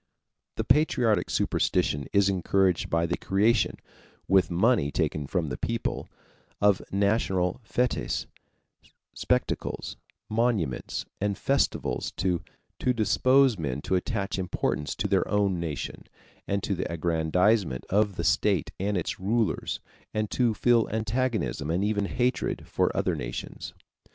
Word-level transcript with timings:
The 0.55 0.63
patriotic 0.63 1.29
superstition 1.29 2.07
is 2.11 2.27
encouraged 2.27 2.89
by 2.89 3.05
the 3.05 3.17
creation, 3.19 3.77
with 4.27 4.49
money 4.49 4.89
taken 4.91 5.27
from 5.27 5.49
the 5.49 5.59
people, 5.59 6.09
of 6.59 6.81
national 6.91 7.61
fêtes, 7.63 8.25
spectacles, 9.13 9.97
monuments, 10.27 11.05
and 11.19 11.37
festivals 11.37 12.09
to 12.13 12.41
dispose 12.79 13.59
men 13.59 13.79
to 13.83 13.93
attach 13.93 14.39
importance 14.39 14.95
to 14.95 15.07
their 15.07 15.27
own 15.27 15.59
nation, 15.59 16.05
and 16.47 16.63
to 16.63 16.73
the 16.73 16.91
aggrandizement 16.91 17.85
of 17.91 18.15
the 18.15 18.23
state 18.23 18.71
and 18.79 18.97
its 18.97 19.19
rulers, 19.19 19.81
and 20.15 20.31
to 20.31 20.55
feel 20.55 20.89
antagonism 20.89 21.69
and 21.69 21.83
even 21.85 22.05
hatred 22.05 22.67
for 22.67 22.89
other 22.97 23.13
nations. 23.15 23.75